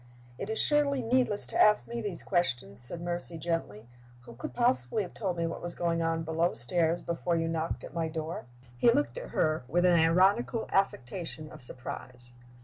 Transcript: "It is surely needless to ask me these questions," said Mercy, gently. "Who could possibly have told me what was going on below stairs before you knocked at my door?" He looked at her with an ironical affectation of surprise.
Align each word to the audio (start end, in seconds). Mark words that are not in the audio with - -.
"It 0.39 0.49
is 0.49 0.57
surely 0.59 1.03
needless 1.03 1.45
to 1.45 1.61
ask 1.61 1.87
me 1.87 2.01
these 2.01 2.23
questions," 2.23 2.81
said 2.81 3.01
Mercy, 3.01 3.37
gently. 3.37 3.87
"Who 4.21 4.33
could 4.33 4.51
possibly 4.55 5.03
have 5.03 5.13
told 5.13 5.37
me 5.37 5.45
what 5.45 5.61
was 5.61 5.75
going 5.75 6.01
on 6.01 6.23
below 6.23 6.55
stairs 6.55 7.01
before 7.03 7.35
you 7.35 7.47
knocked 7.47 7.83
at 7.83 7.93
my 7.93 8.07
door?" 8.07 8.45
He 8.75 8.89
looked 8.89 9.19
at 9.19 9.29
her 9.29 9.63
with 9.67 9.85
an 9.85 9.93
ironical 9.99 10.67
affectation 10.71 11.51
of 11.51 11.61
surprise. 11.61 12.33